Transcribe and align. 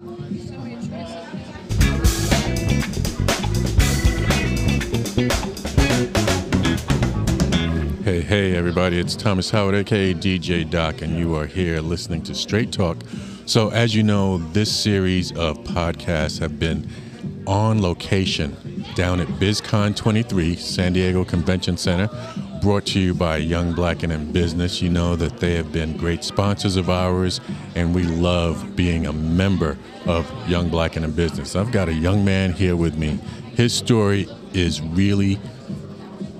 Hey, 0.00 0.08
hey, 8.22 8.56
everybody, 8.56 8.98
it's 8.98 9.14
Thomas 9.14 9.50
Howard, 9.50 9.74
aka 9.74 10.14
DJ 10.14 10.70
Doc, 10.70 11.02
and 11.02 11.18
you 11.18 11.34
are 11.34 11.44
here 11.44 11.80
listening 11.80 12.22
to 12.22 12.34
Straight 12.34 12.72
Talk. 12.72 12.96
So, 13.44 13.68
as 13.68 13.94
you 13.94 14.02
know, 14.02 14.38
this 14.38 14.74
series 14.74 15.32
of 15.32 15.58
podcasts 15.64 16.38
have 16.38 16.58
been 16.58 16.88
on 17.46 17.82
location 17.82 18.56
down 18.94 19.20
at 19.20 19.28
BizCon 19.28 19.94
23, 19.94 20.56
San 20.56 20.94
Diego 20.94 21.26
Convention 21.26 21.76
Center, 21.76 22.08
brought 22.60 22.84
to 22.86 23.00
you 23.00 23.14
by 23.14 23.38
Young 23.38 23.72
Black 23.72 24.02
and 24.02 24.12
in 24.12 24.32
Business. 24.32 24.82
You 24.82 24.90
know 24.90 25.16
that 25.16 25.38
they 25.38 25.54
have 25.54 25.72
been 25.72 25.96
great 25.96 26.22
sponsors 26.22 26.76
of 26.76 26.90
ours, 26.90 27.40
and 27.74 27.94
we 27.94 28.02
love 28.02 28.76
being 28.76 29.06
a 29.06 29.12
member 29.12 29.78
of 30.06 30.30
Young 30.48 30.68
Black 30.68 30.96
and 30.96 31.04
in 31.04 31.12
Business. 31.12 31.56
I've 31.56 31.72
got 31.72 31.88
a 31.88 31.94
young 31.94 32.24
man 32.24 32.52
here 32.52 32.76
with 32.76 32.96
me. 32.96 33.18
His 33.54 33.72
story 33.72 34.28
is 34.52 34.80
really 34.82 35.40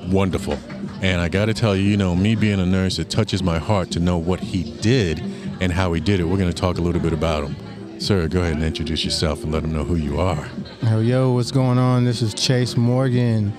wonderful. 0.08 0.58
And 1.02 1.20
I 1.20 1.28
got 1.28 1.46
to 1.46 1.54
tell 1.54 1.74
you, 1.74 1.84
you 1.84 1.96
know, 1.96 2.14
me 2.14 2.34
being 2.34 2.60
a 2.60 2.66
nurse, 2.66 2.98
it 2.98 3.08
touches 3.08 3.42
my 3.42 3.58
heart 3.58 3.90
to 3.92 4.00
know 4.00 4.18
what 4.18 4.40
he 4.40 4.78
did 4.80 5.20
and 5.60 5.72
how 5.72 5.92
he 5.94 6.00
did 6.00 6.20
it. 6.20 6.24
We're 6.24 6.36
going 6.36 6.52
to 6.52 6.60
talk 6.60 6.78
a 6.78 6.82
little 6.82 7.00
bit 7.00 7.14
about 7.14 7.44
him. 7.44 7.56
Sir, 8.00 8.28
go 8.28 8.40
ahead 8.40 8.54
and 8.54 8.64
introduce 8.64 9.04
yourself 9.04 9.42
and 9.42 9.52
let 9.52 9.62
them 9.62 9.72
know 9.72 9.84
who 9.84 9.96
you 9.96 10.20
are. 10.20 10.48
Yo, 10.82 11.00
yo, 11.00 11.32
what's 11.32 11.50
going 11.50 11.78
on? 11.78 12.04
This 12.04 12.22
is 12.22 12.34
Chase 12.34 12.76
Morgan. 12.76 13.52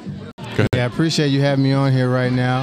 Go 0.91 0.98
Yeah, 0.98 1.00
I 1.00 1.04
appreciate 1.04 1.27
you 1.27 1.41
having 1.41 1.63
me 1.63 1.73
on 1.73 1.91
here 1.91 2.09
right 2.09 2.31
now. 2.31 2.62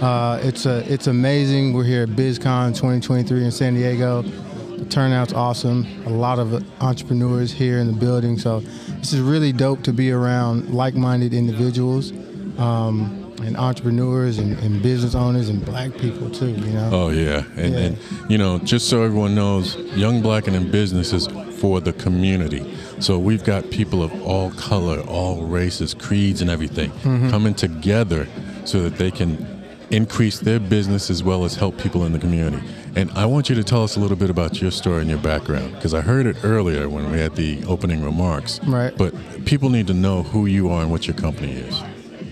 Uh, 0.00 0.40
it's 0.42 0.66
a, 0.66 0.92
it's 0.92 1.06
amazing. 1.06 1.72
We're 1.72 1.84
here 1.84 2.02
at 2.02 2.10
BizCon 2.10 2.74
2023 2.74 3.44
in 3.44 3.50
San 3.50 3.74
Diego. 3.74 4.22
The 4.22 4.84
turnout's 4.86 5.32
awesome. 5.32 5.86
A 6.06 6.10
lot 6.10 6.38
of 6.38 6.64
entrepreneurs 6.82 7.52
here 7.52 7.78
in 7.78 7.86
the 7.86 7.92
building. 7.92 8.38
So 8.38 8.60
this 8.60 9.12
is 9.12 9.20
really 9.20 9.52
dope 9.52 9.82
to 9.84 9.92
be 9.92 10.10
around 10.10 10.70
like-minded 10.74 11.34
individuals. 11.34 12.12
Um, 12.58 13.16
and 13.42 13.56
entrepreneurs 13.56 14.38
and, 14.38 14.58
and, 14.58 14.82
business 14.82 15.14
owners 15.14 15.48
and 15.48 15.64
black 15.64 15.96
people 15.96 16.30
too, 16.30 16.50
you 16.50 16.72
know. 16.72 16.90
Oh 16.92 17.08
yeah. 17.08 17.44
And, 17.56 17.72
Yeah. 17.72 17.80
and 17.80 17.98
you 18.28 18.36
know, 18.36 18.58
just 18.58 18.90
so 18.90 19.02
everyone 19.02 19.34
knows, 19.34 19.76
Young 19.96 20.20
Black 20.20 20.46
and 20.46 20.54
in 20.54 20.70
Business 20.70 21.14
is 21.14 21.26
for 21.60 21.80
the 21.80 21.92
community. 21.92 22.74
So 23.00 23.18
we've 23.18 23.44
got 23.44 23.70
people 23.70 24.02
of 24.02 24.12
all 24.22 24.50
color, 24.52 25.00
all 25.02 25.42
races, 25.44 25.94
creeds, 25.94 26.40
and 26.40 26.50
everything 26.50 26.90
Mm-hmm. 26.90 27.30
coming 27.30 27.54
together 27.54 28.26
so 28.64 28.82
that 28.82 28.96
they 28.96 29.10
can 29.10 29.46
increase 29.90 30.38
their 30.40 30.60
business 30.60 31.10
as 31.10 31.22
well 31.22 31.44
as 31.44 31.54
help 31.56 31.76
people 31.78 32.04
in 32.04 32.12
the 32.12 32.18
community. 32.18 32.62
And 32.96 33.10
I 33.12 33.26
want 33.26 33.48
you 33.48 33.54
to 33.56 33.64
tell 33.64 33.82
us 33.84 33.96
a 33.96 34.00
little 34.00 34.16
bit 34.16 34.30
about 34.30 34.60
your 34.60 34.70
story 34.70 35.00
and 35.02 35.10
your 35.10 35.18
background 35.18 35.74
because 35.74 35.94
I 35.94 36.00
heard 36.00 36.26
it 36.26 36.36
earlier 36.44 36.88
when 36.88 37.10
we 37.10 37.18
had 37.18 37.36
the 37.36 37.62
opening 37.66 38.02
remarks. 38.04 38.60
Right. 38.64 38.96
But 38.96 39.12
people 39.44 39.68
need 39.70 39.86
to 39.88 39.94
know 39.94 40.22
who 40.22 40.46
you 40.46 40.70
are 40.70 40.82
and 40.82 40.90
what 40.90 41.06
your 41.06 41.16
company 41.16 41.52
is. 41.52 41.82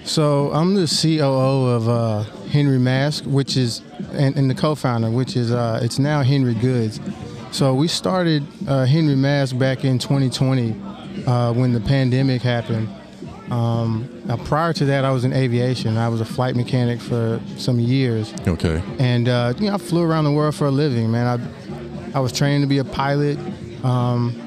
So 0.05 0.51
I'm 0.53 0.75
the 0.75 0.87
COO 0.87 1.67
of 1.67 1.89
uh, 1.89 2.23
Henry 2.51 2.79
Mask, 2.79 3.25
which 3.25 3.57
is, 3.57 3.83
and, 4.13 4.37
and 4.37 4.49
the 4.49 4.55
co-founder, 4.55 5.11
which 5.11 5.37
is, 5.37 5.51
uh, 5.53 5.81
it's 5.83 5.99
now 5.99 6.23
Henry 6.23 6.55
Goods. 6.55 6.99
So 7.51 7.75
we 7.75 7.89
started 7.89 8.47
uh, 8.69 8.85
Henry 8.85 9.17
Mask 9.17 9.59
back 9.59 9.85
in 9.85 9.99
2020 9.99 10.77
uh, 11.27 11.53
when 11.55 11.73
the 11.73 11.81
pandemic 11.81 12.43
happened. 12.43 12.89
Um, 13.51 14.23
now 14.27 14.37
prior 14.37 14.73
to 14.75 14.85
that, 14.87 15.05
I 15.05 15.11
was 15.11 15.25
in 15.25 15.33
aviation. 15.33 15.97
I 15.97 16.09
was 16.09 16.21
a 16.21 16.25
flight 16.25 16.55
mechanic 16.55 17.01
for 17.01 17.41
some 17.57 17.81
years, 17.81 18.35
Okay. 18.47 18.83
and 18.99 19.27
uh, 19.29 19.55
you 19.59 19.69
know 19.69 19.75
I 19.75 19.79
flew 19.79 20.03
around 20.03 20.25
the 20.25 20.33
world 20.33 20.55
for 20.55 20.67
a 20.67 20.71
living, 20.71 21.11
man. 21.11 21.27
I 21.41 22.17
I 22.17 22.21
was 22.21 22.31
training 22.33 22.61
to 22.61 22.67
be 22.67 22.77
a 22.79 22.85
pilot, 22.85 23.39
um, 23.83 24.39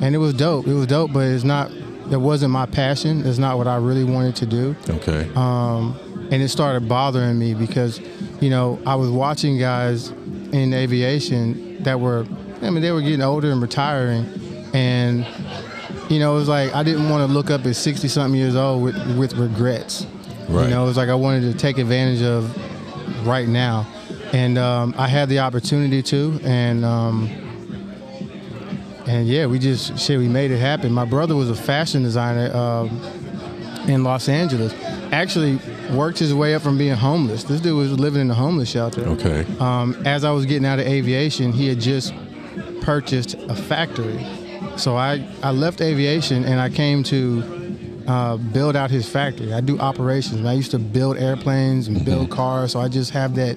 and 0.00 0.14
it 0.14 0.18
was 0.18 0.32
dope. 0.34 0.68
It 0.68 0.74
was 0.74 0.86
dope, 0.86 1.12
but 1.12 1.26
it's 1.26 1.42
not. 1.44 1.72
It 2.10 2.18
wasn't 2.20 2.52
my 2.52 2.66
passion. 2.66 3.26
It's 3.26 3.38
not 3.38 3.58
what 3.58 3.66
I 3.66 3.76
really 3.78 4.04
wanted 4.04 4.36
to 4.36 4.46
do 4.46 4.76
Okay. 4.88 5.28
um, 5.34 5.98
and 6.30 6.40
it 6.40 6.50
started 6.50 6.88
bothering 6.88 7.36
me 7.36 7.52
because, 7.52 7.98
you 8.40 8.48
know, 8.48 8.78
I 8.86 8.94
was 8.94 9.10
watching 9.10 9.58
guys 9.58 10.10
in 10.52 10.72
aviation 10.72 11.65
that 11.86 11.98
were, 11.98 12.26
I 12.62 12.70
mean, 12.70 12.82
they 12.82 12.92
were 12.92 13.00
getting 13.00 13.22
older 13.22 13.50
and 13.50 13.62
retiring, 13.62 14.26
and 14.74 15.26
you 16.10 16.18
know, 16.18 16.34
it 16.34 16.38
was 16.38 16.48
like 16.48 16.74
I 16.74 16.82
didn't 16.82 17.08
want 17.08 17.26
to 17.26 17.32
look 17.32 17.50
up 17.50 17.64
at 17.64 17.74
sixty 17.74 18.08
something 18.08 18.38
years 18.38 18.54
old 18.54 18.82
with 18.82 19.16
with 19.16 19.32
regrets. 19.34 20.06
Right. 20.48 20.64
You 20.64 20.70
know, 20.70 20.84
it 20.84 20.86
was 20.86 20.96
like 20.96 21.08
I 21.08 21.14
wanted 21.14 21.50
to 21.52 21.58
take 21.58 21.78
advantage 21.78 22.22
of 22.22 23.26
right 23.26 23.48
now, 23.48 23.86
and 24.32 24.58
um, 24.58 24.94
I 24.98 25.08
had 25.08 25.28
the 25.28 25.40
opportunity 25.40 26.02
to, 26.02 26.38
and. 26.44 26.84
Um, 26.84 27.42
and 29.08 29.28
yeah, 29.28 29.46
we 29.46 29.60
just 29.60 30.00
shit. 30.00 30.18
We 30.18 30.26
made 30.26 30.50
it 30.50 30.58
happen. 30.58 30.92
My 30.92 31.04
brother 31.04 31.36
was 31.36 31.48
a 31.48 31.54
fashion 31.54 32.02
designer 32.02 32.52
um, 32.52 32.88
in 33.86 34.02
Los 34.02 34.28
Angeles. 34.28 34.74
Actually, 35.12 35.60
worked 35.90 36.18
his 36.18 36.32
way 36.34 36.54
up 36.54 36.62
from 36.62 36.78
being 36.78 36.94
homeless. 36.94 37.44
This 37.44 37.60
dude 37.60 37.76
was 37.76 37.92
living 37.92 38.20
in 38.22 38.30
a 38.30 38.34
homeless 38.34 38.68
shelter. 38.70 39.02
Okay. 39.02 39.46
Um, 39.60 39.94
as 40.06 40.24
I 40.24 40.30
was 40.30 40.46
getting 40.46 40.66
out 40.66 40.78
of 40.78 40.86
aviation, 40.86 41.52
he 41.52 41.68
had 41.68 41.80
just 41.80 42.12
purchased 42.82 43.34
a 43.34 43.54
factory. 43.54 44.24
So 44.76 44.96
I, 44.96 45.26
I 45.42 45.50
left 45.52 45.80
aviation 45.80 46.44
and 46.44 46.60
I 46.60 46.68
came 46.68 47.02
to 47.04 48.04
uh, 48.06 48.36
build 48.36 48.76
out 48.76 48.90
his 48.90 49.08
factory. 49.08 49.52
I 49.52 49.60
do 49.60 49.78
operations. 49.78 50.44
I 50.46 50.52
used 50.52 50.70
to 50.72 50.78
build 50.78 51.16
airplanes 51.18 51.88
and 51.88 52.04
build 52.04 52.30
cars, 52.30 52.72
so 52.72 52.80
I 52.80 52.88
just 52.88 53.10
have 53.12 53.34
that 53.36 53.56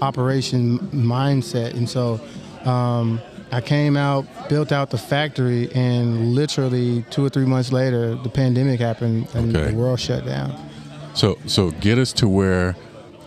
operation 0.00 0.78
mindset. 0.92 1.74
And 1.74 1.88
so 1.88 2.20
um, 2.64 3.20
I 3.52 3.60
came 3.60 3.96
out, 3.96 4.24
built 4.48 4.72
out 4.72 4.90
the 4.90 4.98
factory, 4.98 5.70
and 5.74 6.34
literally 6.34 7.04
two 7.10 7.24
or 7.24 7.28
three 7.28 7.44
months 7.44 7.72
later, 7.72 8.14
the 8.14 8.30
pandemic 8.30 8.80
happened 8.80 9.28
and 9.34 9.54
Okay. 9.54 9.70
the 9.72 9.76
world 9.76 10.00
shut 10.00 10.24
down. 10.24 10.54
So, 11.14 11.38
so 11.46 11.70
get 11.72 11.98
us 11.98 12.12
to 12.14 12.28
where 12.28 12.76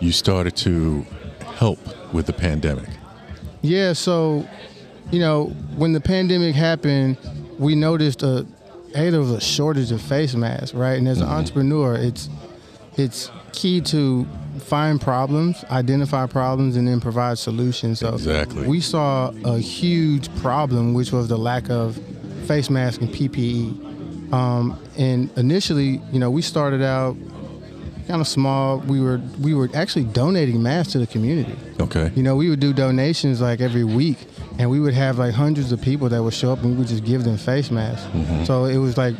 you 0.00 0.12
started 0.12 0.56
to 0.56 1.06
help 1.56 1.78
with 2.12 2.26
the 2.26 2.32
pandemic. 2.32 2.88
Yeah, 3.62 3.92
so 3.92 4.46
you 5.10 5.20
know, 5.20 5.46
when 5.76 5.92
the 5.92 6.00
pandemic 6.00 6.54
happened, 6.54 7.16
we 7.58 7.74
noticed 7.74 8.22
a 8.22 8.46
hey, 8.94 9.10
there 9.10 9.20
was 9.20 9.30
a 9.30 9.40
shortage 9.40 9.90
of 9.90 10.00
face 10.00 10.34
masks, 10.34 10.72
right? 10.72 10.98
And 10.98 11.08
as 11.08 11.20
an 11.20 11.26
entrepreneur, 11.28 11.94
it's 11.94 12.28
it's 12.96 13.30
key 13.52 13.80
to 13.80 14.26
find 14.60 15.00
problems, 15.00 15.64
identify 15.70 16.26
problems, 16.26 16.76
and 16.76 16.86
then 16.86 17.00
provide 17.00 17.38
solutions. 17.38 18.00
So 18.00 18.14
Exactly. 18.14 18.66
we 18.66 18.80
saw 18.80 19.32
a 19.44 19.58
huge 19.58 20.34
problem, 20.36 20.94
which 20.94 21.12
was 21.12 21.28
the 21.28 21.38
lack 21.38 21.70
of 21.70 22.00
face 22.46 22.70
masks 22.70 23.02
and 23.02 23.12
PPE. 23.12 24.32
Um, 24.32 24.78
and 24.96 25.30
initially, 25.36 26.00
you 26.12 26.18
know, 26.18 26.30
we 26.30 26.42
started 26.42 26.82
out 26.82 27.16
kind 28.06 28.20
of 28.20 28.28
small. 28.28 28.78
We 28.78 29.00
were 29.00 29.20
we 29.40 29.54
were 29.54 29.68
actually 29.74 30.04
donating 30.04 30.62
masks 30.62 30.92
to 30.92 30.98
the 30.98 31.06
community. 31.06 31.56
Okay. 31.80 32.12
You 32.14 32.22
know, 32.22 32.36
we 32.36 32.50
would 32.50 32.60
do 32.60 32.72
donations 32.72 33.40
like 33.40 33.60
every 33.60 33.84
week, 33.84 34.18
and 34.58 34.70
we 34.70 34.80
would 34.80 34.94
have 34.94 35.18
like 35.18 35.34
hundreds 35.34 35.72
of 35.72 35.80
people 35.80 36.08
that 36.10 36.22
would 36.22 36.34
show 36.34 36.52
up, 36.52 36.62
and 36.62 36.72
we 36.72 36.76
would 36.78 36.88
just 36.88 37.04
give 37.04 37.24
them 37.24 37.36
face 37.36 37.70
masks. 37.70 38.06
So 38.46 38.64
it 38.66 38.78
was 38.78 38.96
like 38.96 39.14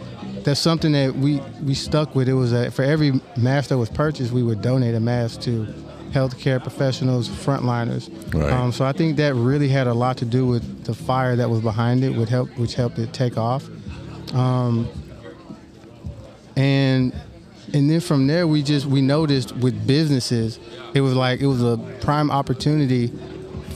that's 0.44 0.60
something 0.60 0.92
that 0.92 1.14
we 1.14 1.40
we 1.64 1.74
stuck 1.74 2.14
with. 2.14 2.28
It 2.28 2.34
was 2.34 2.52
that 2.52 2.72
for 2.72 2.82
every 2.82 3.20
mask 3.36 3.70
that 3.70 3.78
was 3.78 3.88
purchased, 3.88 4.32
we 4.32 4.42
would 4.42 4.60
donate 4.62 4.94
a 4.94 5.00
mask 5.00 5.40
to 5.42 5.66
healthcare 6.12 6.62
professionals, 6.62 7.28
frontliners. 7.28 8.08
Right. 8.32 8.52
Um, 8.52 8.70
so 8.70 8.84
I 8.84 8.92
think 8.92 9.16
that 9.16 9.34
really 9.34 9.68
had 9.68 9.88
a 9.88 9.94
lot 9.94 10.16
to 10.18 10.24
do 10.24 10.46
with 10.46 10.84
the 10.84 10.94
fire 10.94 11.34
that 11.34 11.50
was 11.50 11.60
behind 11.60 12.04
it, 12.04 12.10
would 12.10 12.28
help, 12.28 12.56
which 12.56 12.74
helped 12.74 12.98
it 13.00 13.12
take 13.12 13.36
off. 13.36 13.68
Um, 14.32 14.88
and 16.56 17.12
and 17.72 17.88
then 17.90 18.00
from 18.00 18.26
there 18.26 18.46
we 18.46 18.62
just 18.62 18.86
we 18.86 19.00
noticed 19.00 19.54
with 19.56 19.86
businesses 19.86 20.58
it 20.94 21.00
was 21.00 21.14
like 21.14 21.40
it 21.40 21.46
was 21.46 21.62
a 21.62 21.76
prime 22.00 22.30
opportunity 22.30 23.10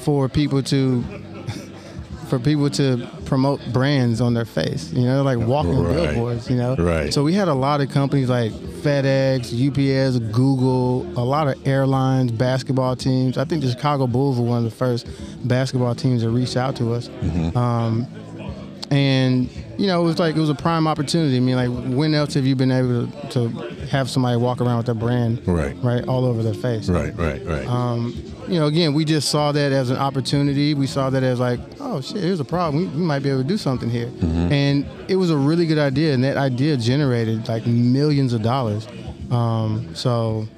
for 0.03 0.29
people 0.29 0.63
to 0.63 1.03
for 2.29 2.39
people 2.39 2.69
to 2.69 3.09
promote 3.25 3.61
brands 3.73 4.21
on 4.21 4.35
their 4.35 4.45
face 4.45 4.93
you 4.93 5.05
know 5.05 5.23
like 5.23 5.39
walking 5.39 5.79
Right. 5.83 5.95
billboards 6.15 6.49
you 6.51 6.57
know 6.57 6.77
Right. 6.77 7.13
so 7.13 7.23
we 7.25 7.33
had 7.35 7.49
a 7.49 7.55
lot 7.55 7.81
of 7.81 7.91
companies 7.91 8.29
like 8.29 8.53
fedex 8.53 9.49
ups 9.53 10.19
google 10.33 11.07
a 11.19 11.25
lot 11.25 11.49
of 11.49 11.67
airlines 11.67 12.31
basketball 12.33 12.95
teams 12.97 13.37
i 13.39 13.45
think 13.45 13.63
the 13.63 13.71
chicago 13.71 14.07
bulls 14.07 14.39
were 14.39 14.45
one 14.47 14.59
of 14.59 14.65
the 14.65 14.71
first 14.71 15.07
basketball 15.49 15.95
teams 15.95 16.23
that 16.23 16.31
reached 16.31 16.57
out 16.57 16.77
to 16.77 16.93
us 16.93 17.09
um, 17.57 18.07
and 18.91 19.49
you 19.79 19.87
know 19.87 20.01
it 20.03 20.05
was 20.05 20.19
like 20.19 20.37
it 20.37 20.41
was 20.41 20.51
a 20.51 20.55
prime 20.55 20.87
opportunity. 20.87 21.37
I 21.37 21.41
mean, 21.41 21.57
like 21.57 21.71
when 21.97 22.13
else 22.15 22.35
have 22.35 22.45
you 22.45 22.55
been 22.57 22.71
able 22.73 23.07
to, 23.07 23.31
to 23.31 23.49
have 23.87 24.11
somebody 24.11 24.37
walk 24.37 24.61
around 24.61 24.77
with 24.79 24.87
their 24.87 24.95
brand 24.95 25.41
Right. 25.47 25.75
right 25.83 26.07
all 26.07 26.25
over 26.27 26.43
their 26.43 26.53
face? 26.55 26.89
Right, 26.89 27.17
right, 27.17 27.45
right. 27.47 27.67
Um, 27.67 28.15
you 28.49 28.59
know, 28.59 28.67
again, 28.67 28.93
we 28.95 29.05
just 29.05 29.31
saw 29.31 29.53
that 29.53 29.73
as 29.73 29.91
an 29.91 29.97
opportunity. 29.99 30.75
We 30.75 30.87
saw 30.87 31.11
that 31.11 31.23
as 31.23 31.39
like, 31.39 31.61
oh 31.81 32.01
shit, 32.01 32.17
here's 32.23 32.41
a 32.41 32.45
problem. 32.45 32.83
We, 32.83 32.89
we 32.99 33.03
might 33.05 33.21
be 33.23 33.29
able 33.31 33.43
to 33.43 33.49
do 33.49 33.57
something 33.59 33.89
here. 33.91 34.11
And 34.23 34.87
it 35.09 35.17
was 35.17 35.31
a 35.31 35.37
really 35.37 35.67
good 35.67 35.79
idea, 35.79 36.13
and 36.15 36.25
that 36.25 36.37
idea 36.37 36.77
generated 36.77 37.47
like 37.49 37.67
millions 37.67 38.33
of 38.33 38.43
dollars. 38.43 38.87
Um, 39.31 39.95
so, 39.95 40.49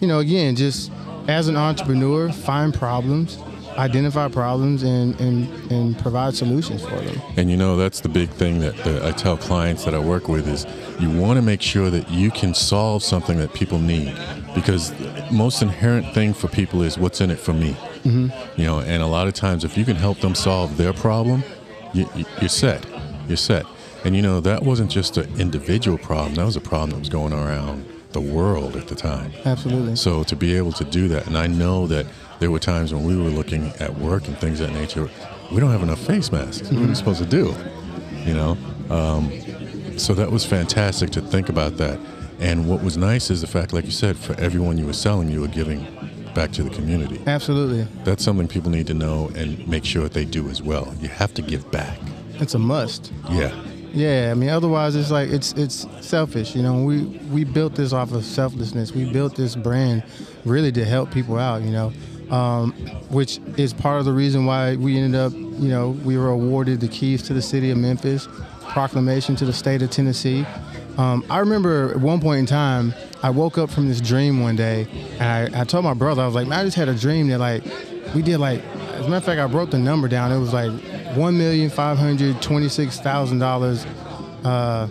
you 0.00 0.06
know, 0.06 0.18
again, 0.18 0.54
just 0.56 0.92
as 1.28 1.48
an 1.48 1.56
entrepreneur, 1.56 2.30
find 2.30 2.72
problems, 2.74 3.38
identify 3.78 4.28
problems 4.28 4.82
and, 4.82 5.18
and, 5.20 5.70
and 5.70 5.98
provide 5.98 6.34
solutions 6.34 6.82
for 6.82 6.96
them. 6.96 7.20
And 7.36 7.50
you 7.50 7.56
know, 7.56 7.76
that's 7.76 8.00
the 8.00 8.08
big 8.08 8.30
thing 8.30 8.60
that 8.60 8.76
the, 8.78 9.06
I 9.06 9.12
tell 9.12 9.36
clients 9.36 9.84
that 9.84 9.94
I 9.94 9.98
work 9.98 10.28
with 10.28 10.48
is 10.48 10.66
you 11.00 11.10
want 11.10 11.36
to 11.36 11.42
make 11.42 11.62
sure 11.62 11.90
that 11.90 12.10
you 12.10 12.30
can 12.30 12.54
solve 12.54 13.02
something 13.02 13.38
that 13.38 13.52
people 13.54 13.78
need 13.78 14.16
because 14.54 14.92
the 14.92 15.28
most 15.30 15.62
inherent 15.62 16.14
thing 16.14 16.32
for 16.32 16.48
people 16.48 16.82
is 16.82 16.98
what's 16.98 17.20
in 17.20 17.30
it 17.30 17.38
for 17.38 17.52
me. 17.52 17.72
Mm-hmm. 18.04 18.60
You 18.60 18.66
know, 18.66 18.80
and 18.80 19.02
a 19.02 19.06
lot 19.06 19.26
of 19.26 19.34
times 19.34 19.64
if 19.64 19.76
you 19.76 19.84
can 19.84 19.96
help 19.96 20.18
them 20.20 20.34
solve 20.34 20.76
their 20.76 20.92
problem, 20.92 21.44
you, 21.92 22.08
you're 22.40 22.48
set. 22.48 22.86
You're 23.28 23.36
set. 23.36 23.66
And 24.04 24.14
you 24.14 24.22
know, 24.22 24.40
that 24.40 24.62
wasn't 24.62 24.90
just 24.90 25.16
an 25.16 25.40
individual 25.40 25.98
problem, 25.98 26.34
that 26.36 26.44
was 26.44 26.56
a 26.56 26.60
problem 26.60 26.90
that 26.90 26.98
was 27.00 27.08
going 27.08 27.32
around 27.32 27.84
the 28.12 28.20
world 28.20 28.76
at 28.76 28.88
the 28.88 28.94
time. 28.94 29.32
Absolutely. 29.44 29.96
So 29.96 30.24
to 30.24 30.36
be 30.36 30.56
able 30.56 30.72
to 30.72 30.84
do 30.84 31.08
that, 31.08 31.26
and 31.26 31.36
I 31.36 31.46
know 31.46 31.86
that 31.88 32.06
there 32.38 32.50
were 32.50 32.58
times 32.58 32.92
when 32.92 33.04
we 33.04 33.16
were 33.16 33.30
looking 33.30 33.72
at 33.80 33.94
work 33.96 34.26
and 34.28 34.36
things 34.38 34.60
of 34.60 34.68
that 34.68 34.78
nature, 34.78 35.08
we 35.50 35.60
don't 35.60 35.70
have 35.70 35.82
enough 35.82 36.00
face 36.00 36.32
masks. 36.32 36.68
Mm-hmm. 36.68 36.76
What 36.76 36.84
are 36.84 36.88
we 36.88 36.94
supposed 36.94 37.22
to 37.22 37.28
do? 37.28 37.54
You 38.24 38.34
know? 38.34 38.56
Um, 38.90 39.98
so 39.98 40.14
that 40.14 40.30
was 40.30 40.44
fantastic 40.44 41.10
to 41.10 41.20
think 41.20 41.48
about 41.48 41.76
that. 41.78 41.98
And 42.38 42.68
what 42.68 42.82
was 42.82 42.96
nice 42.96 43.30
is 43.30 43.40
the 43.40 43.46
fact, 43.46 43.72
like 43.72 43.86
you 43.86 43.90
said, 43.90 44.16
for 44.16 44.38
everyone 44.38 44.76
you 44.76 44.86
were 44.86 44.92
selling, 44.92 45.30
you 45.30 45.40
were 45.40 45.48
giving 45.48 45.86
back 46.34 46.52
to 46.52 46.62
the 46.62 46.70
community. 46.70 47.20
Absolutely. 47.26 47.86
That's 48.04 48.22
something 48.22 48.46
people 48.46 48.70
need 48.70 48.86
to 48.88 48.94
know 48.94 49.30
and 49.34 49.66
make 49.66 49.86
sure 49.86 50.02
that 50.02 50.12
they 50.12 50.26
do 50.26 50.48
as 50.50 50.62
well. 50.62 50.94
You 51.00 51.08
have 51.08 51.32
to 51.34 51.42
give 51.42 51.70
back. 51.70 51.98
It's 52.34 52.54
a 52.54 52.58
must. 52.58 53.12
Yeah. 53.30 53.58
Yeah, 53.94 54.28
I 54.30 54.34
mean, 54.34 54.50
otherwise 54.50 54.94
it's 54.94 55.10
like 55.10 55.30
it's 55.30 55.54
it's 55.54 55.86
selfish. 56.02 56.54
You 56.54 56.62
know, 56.62 56.84
we 56.84 57.04
we 57.30 57.44
built 57.44 57.76
this 57.76 57.94
off 57.94 58.12
of 58.12 58.26
selflessness. 58.26 58.92
We 58.92 59.10
built 59.10 59.36
this 59.36 59.56
brand 59.56 60.02
really 60.44 60.70
to 60.72 60.84
help 60.84 61.10
people 61.10 61.38
out. 61.38 61.62
You 61.62 61.70
know, 61.70 61.92
um, 62.30 62.72
which 63.10 63.38
is 63.56 63.72
part 63.72 63.98
of 63.98 64.04
the 64.04 64.12
reason 64.12 64.46
why 64.46 64.76
we 64.76 64.98
ended 64.98 65.20
up. 65.20 65.32
You 65.32 65.68
know, 65.68 65.90
we 66.04 66.18
were 66.18 66.28
awarded 66.28 66.80
the 66.80 66.88
keys 66.88 67.22
to 67.24 67.34
the 67.34 67.40
city 67.40 67.70
of 67.70 67.78
Memphis, 67.78 68.28
proclamation 68.68 69.36
to 69.36 69.44
the 69.44 69.52
state 69.52 69.80
of 69.82 69.90
Tennessee. 69.90 70.44
Um, 70.98 71.24
I 71.30 71.38
remember 71.38 71.90
at 71.90 72.00
one 72.00 72.20
point 72.20 72.40
in 72.40 72.46
time, 72.46 72.94
I 73.22 73.30
woke 73.30 73.58
up 73.58 73.70
from 73.70 73.88
this 73.88 74.00
dream 74.00 74.40
one 74.42 74.56
day, 74.56 74.86
and 75.18 75.54
I, 75.54 75.62
I 75.62 75.64
told 75.64 75.84
my 75.84 75.94
brother, 75.94 76.22
I 76.22 76.26
was 76.26 76.34
like, 76.34 76.46
man, 76.46 76.60
I 76.60 76.64
just 76.64 76.76
had 76.76 76.88
a 76.88 76.94
dream 76.94 77.28
that 77.28 77.38
like 77.38 77.64
we 78.14 78.22
did 78.22 78.38
like. 78.38 78.62
As 78.96 79.06
a 79.06 79.08
matter 79.10 79.16
of 79.16 79.24
fact, 79.24 79.40
I 79.40 79.44
wrote 79.44 79.70
the 79.70 79.78
number 79.78 80.08
down. 80.08 80.32
It 80.32 80.38
was 80.38 80.54
like 80.54 80.72
one 81.16 81.36
million 81.36 81.70
five 81.70 81.98
hundred 81.98 82.40
twenty-six 82.40 82.98
thousand 83.00 83.38
dollars 83.38 83.84
uh, 84.44 84.88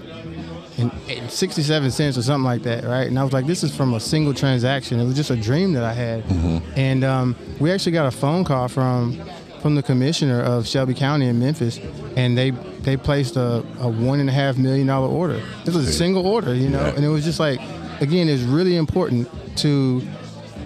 and, 0.77 0.91
67 1.29 1.91
cents 1.91 2.17
or 2.17 2.21
something 2.21 2.43
like 2.45 2.63
that, 2.63 2.83
right? 2.83 3.07
And 3.07 3.17
I 3.17 3.23
was 3.23 3.33
like, 3.33 3.45
this 3.45 3.63
is 3.63 3.75
from 3.75 3.93
a 3.93 3.99
single 3.99 4.33
transaction. 4.33 4.99
It 4.99 5.05
was 5.05 5.15
just 5.15 5.29
a 5.29 5.35
dream 5.35 5.73
that 5.73 5.83
I 5.83 5.93
had. 5.93 6.23
Mm-hmm. 6.23 6.79
And 6.79 7.03
um, 7.03 7.35
we 7.59 7.71
actually 7.71 7.93
got 7.93 8.07
a 8.07 8.11
phone 8.11 8.43
call 8.43 8.67
from 8.67 9.19
from 9.61 9.73
the 9.73 9.81
commissioner 9.81 10.43
of 10.43 10.67
Shelby 10.67 10.93
County 10.93 11.27
in 11.27 11.39
Memphis, 11.39 11.79
and 12.15 12.37
they 12.37 12.51
they 12.51 12.95
placed 12.95 13.35
a, 13.35 13.65
a 13.79 13.89
one 13.89 14.19
and 14.19 14.29
a 14.29 14.31
half 14.31 14.57
million 14.57 14.85
dollar 14.85 15.07
order. 15.07 15.41
This 15.63 15.73
was 15.73 15.87
a 15.87 15.93
single 15.93 16.27
order, 16.27 16.53
you 16.53 16.69
know, 16.69 16.83
and 16.95 17.03
it 17.03 17.07
was 17.07 17.23
just 17.23 17.39
like, 17.39 17.59
again, 17.99 18.29
it's 18.29 18.43
really 18.43 18.75
important 18.75 19.27
to, 19.57 20.03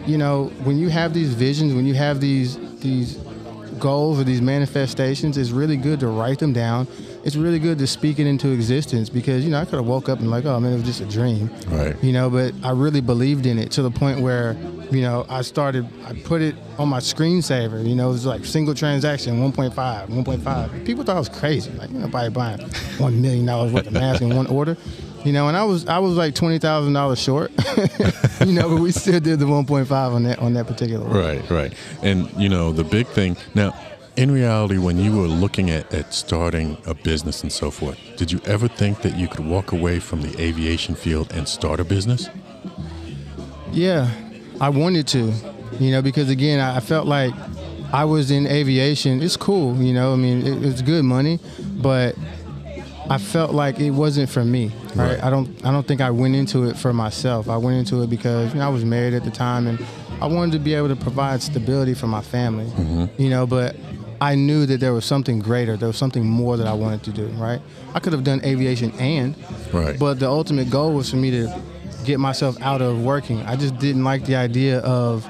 you 0.06 0.18
know, 0.18 0.48
when 0.66 0.78
you 0.78 0.90
have 0.90 1.14
these 1.14 1.34
visions, 1.34 1.74
when 1.74 1.86
you 1.86 1.94
have 1.94 2.20
these 2.20 2.58
these 2.82 3.16
goals 3.80 4.20
or 4.20 4.26
these 4.26 4.42
manifestations, 4.42 5.38
it's 5.38 5.52
really 5.52 5.78
good 5.78 6.02
to 6.02 6.08
write 6.08 6.40
them 6.40 6.52
down. 6.52 6.86
It's 7.24 7.36
really 7.36 7.60
good 7.60 7.78
to 7.80 7.88
speak 7.88 8.20
it 8.20 8.28
into 8.28 8.52
existence 8.52 9.10
because 9.10 9.44
you 9.44 9.52
know 9.52 9.60
I 9.60 9.66
could 9.66 9.76
have 9.76 9.86
woke 9.86 10.08
up 10.10 10.20
and 10.20 10.32
like, 10.32 10.46
oh 10.46 10.60
man, 10.60 10.72
it 10.74 10.76
was 10.76 10.86
just 10.86 11.02
a 11.02 11.06
dream, 11.06 11.50
right? 11.68 11.96
You 12.04 12.14
know, 12.14 12.30
but 12.30 12.54
I 12.64 12.72
really 12.72 13.02
believed 13.02 13.46
in 13.46 13.60
it 13.60 13.72
to 13.72 13.82
the 13.82 13.92
point 13.92 14.22
where 14.22 14.54
you 14.92 15.02
know 15.02 15.26
I 15.30 15.42
started. 15.42 15.88
I 16.06 16.14
put 16.14 16.42
it 16.42 16.56
on 16.78 16.88
my 16.88 17.00
screensaver. 17.00 17.86
You 17.88 17.96
know, 17.96 18.10
it 18.10 18.14
was 18.14 18.26
like 18.26 18.46
single 18.46 18.74
transaction, 18.74 19.40
1.5, 19.52 19.74
1.5. 20.08 20.86
People 20.86 21.04
thought 21.04 21.16
I 21.18 21.20
was 21.20 21.30
crazy. 21.30 21.72
Like 21.72 21.90
nobody 21.90 22.30
buying 22.30 22.60
one 22.98 23.22
million 23.22 23.46
dollars 23.46 23.74
worth 23.74 23.88
of 23.88 23.94
masks 23.94 24.22
in 24.22 24.36
one 24.36 24.48
order. 24.48 24.78
You 25.26 25.34
know, 25.34 25.50
and 25.50 25.58
I 25.58 25.66
was 25.66 25.86
I 25.88 26.00
was 26.00 26.16
like 26.16 26.34
twenty 26.36 26.60
thousand 26.60 26.94
dollars 26.94 27.20
short. 27.22 27.52
you 28.46 28.54
know, 28.54 28.70
but 28.70 28.80
we 28.80 28.92
still 28.94 29.20
did 29.20 29.40
the 29.40 29.48
one 29.48 29.66
point 29.66 29.88
five 29.88 30.14
on 30.14 30.24
that 30.24 30.40
on 30.40 30.54
that 30.54 30.68
particular. 30.68 31.06
One. 31.06 31.18
Right, 31.18 31.50
right, 31.50 31.74
and 32.02 32.32
you 32.42 32.48
know 32.48 32.72
the 32.72 32.86
big 32.86 33.08
thing 33.08 33.36
now. 33.54 33.76
In 34.20 34.32
reality, 34.32 34.78
when 34.78 34.98
you 34.98 35.16
were 35.16 35.30
looking 35.30 35.70
at, 35.70 35.94
at 35.94 36.14
starting 36.14 36.76
a 36.86 36.94
business 36.94 37.42
and 37.42 37.50
so 37.50 37.72
forth, 37.72 37.98
did 38.18 38.30
you 38.30 38.42
ever 38.44 38.68
think 38.68 39.02
that 39.02 39.16
you 39.16 39.30
could 39.30 39.46
walk 39.46 39.72
away 39.72 40.00
from 40.00 40.22
the 40.22 40.38
aviation 40.42 40.94
field 40.94 41.32
and 41.32 41.48
start 41.48 41.80
a 41.80 41.86
business? 41.86 42.28
Yeah, 43.72 44.12
I 44.60 44.68
wanted 44.68 45.08
to, 45.08 45.32
you 45.80 45.92
know, 45.92 46.02
because 46.02 46.30
again, 46.30 46.60
I 46.60 46.82
felt 46.82 47.08
like 47.08 47.34
I 47.94 48.04
was 48.04 48.30
in 48.30 48.46
aviation. 48.46 49.24
It's 49.24 49.38
cool, 49.38 49.82
you 49.82 49.94
know. 49.94 50.12
I 50.12 50.18
mean, 50.18 50.46
it, 50.46 50.66
it's 50.66 50.82
good 50.82 51.06
money, 51.06 51.40
but 51.78 52.14
I 53.10 53.20
felt 53.20 53.54
like 53.54 53.80
it 53.80 53.92
wasn't 53.92 54.30
for 54.30 54.44
me. 54.44 54.74
Right? 54.96 55.14
right? 55.14 55.24
I 55.24 55.30
don't 55.30 55.66
I 55.66 55.72
don't 55.72 55.88
think 55.88 56.02
I 56.02 56.12
went 56.12 56.36
into 56.36 56.66
it 56.66 56.76
for 56.76 56.92
myself. 56.92 57.48
I 57.48 57.56
went 57.56 57.78
into 57.78 58.04
it 58.04 58.10
because 58.10 58.54
you 58.54 58.60
know, 58.60 58.66
I 58.66 58.70
was 58.70 58.84
married 58.84 59.14
at 59.14 59.24
the 59.24 59.32
time 59.32 59.66
and 59.66 59.80
I 60.22 60.26
wanted 60.26 60.52
to 60.52 60.60
be 60.60 60.74
able 60.74 60.90
to 60.90 60.98
provide 60.98 61.42
stability 61.42 61.94
for 61.94 62.08
my 62.08 62.22
family. 62.22 62.66
Mm-hmm. 62.66 63.22
You 63.22 63.30
know, 63.30 63.48
but 63.48 63.78
I 64.22 64.36
knew 64.36 64.66
that 64.66 64.80
there 64.80 64.94
was 64.94 65.06
something 65.06 65.40
greater. 65.40 65.78
There 65.78 65.88
was 65.88 65.98
something 65.98 66.26
more 66.26 66.58
that 66.58 66.68
I 66.68 66.74
wanted 66.74 67.04
to 67.04 67.12
do. 67.12 67.28
Right? 67.28 67.62
I 67.94 68.00
could 68.00 68.14
have 68.14 68.24
done 68.24 68.42
aviation 68.44 68.92
and, 69.00 69.36
right. 69.74 69.98
but 69.98 70.20
the 70.20 70.28
ultimate 70.28 70.70
goal 70.70 70.94
was 70.94 71.10
for 71.10 71.16
me 71.16 71.32
to 71.32 71.62
get 72.06 72.20
myself 72.20 72.60
out 72.62 72.82
of 72.82 73.02
working. 73.04 73.42
I 73.42 73.56
just 73.56 73.78
didn't 73.78 74.04
like 74.04 74.26
the 74.26 74.36
idea 74.36 74.80
of 74.80 75.28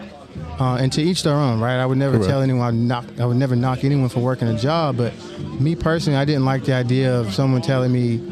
uh, 0.59 0.75
and 0.75 0.91
to 0.93 1.01
each 1.01 1.23
their 1.23 1.33
own, 1.33 1.59
right? 1.59 1.79
I 1.79 1.85
would 1.85 1.97
never 1.97 2.17
Correct. 2.17 2.29
tell 2.29 2.41
anyone 2.41 2.87
knock. 2.87 3.05
I 3.19 3.25
would 3.25 3.37
never 3.37 3.55
knock 3.55 3.83
anyone 3.83 4.09
for 4.09 4.19
working 4.19 4.47
a 4.47 4.57
job, 4.57 4.97
but 4.97 5.13
me 5.59 5.75
personally, 5.75 6.17
I 6.17 6.25
didn't 6.25 6.45
like 6.45 6.65
the 6.65 6.73
idea 6.73 7.13
of 7.17 7.33
someone 7.33 7.61
telling 7.61 7.91
me 7.91 8.31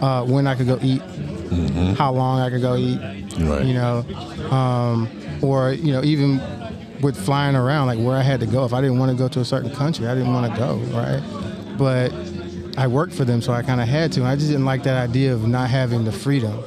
uh, 0.00 0.24
when 0.24 0.46
I 0.46 0.54
could 0.54 0.66
go 0.66 0.78
eat, 0.80 1.02
mm-hmm. 1.02 1.92
how 1.92 2.12
long 2.12 2.40
I 2.40 2.50
could 2.50 2.62
go 2.62 2.76
eat, 2.76 2.98
right. 3.40 3.64
you 3.64 3.74
know, 3.74 3.98
um, 4.50 5.08
or 5.42 5.72
you 5.72 5.92
know 5.92 6.02
even 6.02 6.40
with 7.00 7.16
flying 7.16 7.56
around, 7.56 7.86
like 7.86 7.98
where 7.98 8.16
I 8.16 8.22
had 8.22 8.40
to 8.40 8.46
go. 8.46 8.64
If 8.64 8.72
I 8.72 8.80
didn't 8.80 8.98
want 8.98 9.10
to 9.12 9.16
go 9.16 9.28
to 9.28 9.40
a 9.40 9.44
certain 9.44 9.70
country, 9.74 10.06
I 10.06 10.14
didn't 10.14 10.32
want 10.32 10.52
to 10.52 10.58
go, 10.58 10.76
right? 10.96 11.22
But 11.76 12.12
I 12.78 12.86
worked 12.86 13.12
for 13.12 13.24
them, 13.24 13.42
so 13.42 13.52
I 13.52 13.62
kind 13.62 13.80
of 13.80 13.88
had 13.88 14.12
to. 14.12 14.24
I 14.24 14.36
just 14.36 14.48
didn't 14.48 14.64
like 14.64 14.84
that 14.84 14.96
idea 14.96 15.34
of 15.34 15.48
not 15.48 15.68
having 15.68 16.04
the 16.04 16.12
freedom. 16.12 16.62